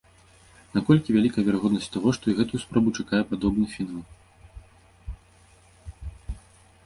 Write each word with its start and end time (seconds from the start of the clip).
Наколькі 0.75 1.15
вялікая 1.15 1.43
верагоднасць 1.49 1.89
таго, 1.95 2.13
што 2.17 2.25
і 2.31 2.35
гэтую 2.39 2.61
спробу 2.63 2.93
чакае 3.03 3.19
падобны 3.33 3.69
фінал? 3.73 5.19